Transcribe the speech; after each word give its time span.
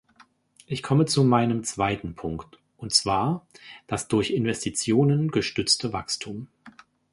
Ich 0.65 0.81
komme 0.81 1.05
zu 1.05 1.23
meinem 1.23 1.63
zweiten 1.63 2.15
Punkt, 2.15 2.57
und 2.77 2.91
zwar 2.91 3.45
das 3.85 4.07
durch 4.07 4.31
Investitionen 4.31 5.27
gestützte 5.29 5.93
Wachstum. 5.93 6.47